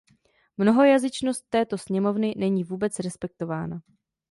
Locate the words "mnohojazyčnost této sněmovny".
0.57-2.33